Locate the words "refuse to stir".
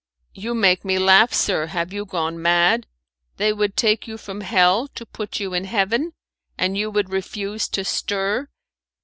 7.11-8.47